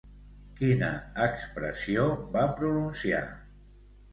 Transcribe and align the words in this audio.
Quina 0.61 0.87
expressió 1.27 2.07
va 2.39 2.47
pronunciar? 2.63 3.25